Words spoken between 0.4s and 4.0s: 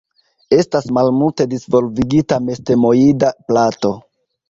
Estas malmulte disvolvigita mestemoida plato.